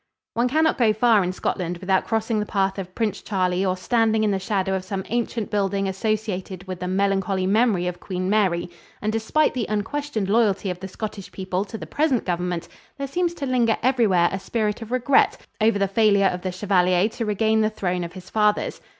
[0.33, 4.23] One cannot go far in Scotland without crossing the path of Prince Charlie or standing
[4.23, 8.71] in the shadow of some ancient building associated with the melancholy memory of Queen Mary,
[8.99, 12.67] and, despite the unquestioned loyalty of the Scottish people to the present government,
[12.97, 17.07] there seems to linger everywhere a spirit of regret over the failure of the chevalier
[17.09, 18.81] to regain the throne of his fathers.